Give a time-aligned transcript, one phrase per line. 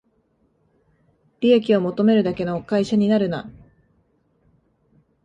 [1.41, 3.51] 利益を求めるだけの会社になるな